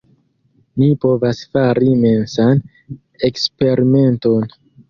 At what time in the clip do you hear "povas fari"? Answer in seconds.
1.03-1.91